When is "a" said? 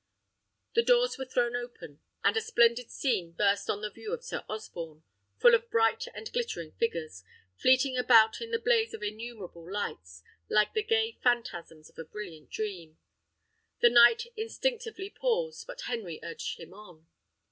2.35-2.41, 11.99-12.03